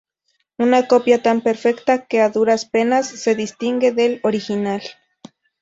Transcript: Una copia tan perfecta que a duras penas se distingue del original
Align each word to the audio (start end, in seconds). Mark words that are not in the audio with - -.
Una 0.57 0.87
copia 0.87 1.21
tan 1.21 1.41
perfecta 1.41 2.07
que 2.07 2.21
a 2.21 2.29
duras 2.31 2.65
penas 2.65 3.05
se 3.05 3.35
distingue 3.35 3.91
del 3.91 4.19
original 4.23 4.81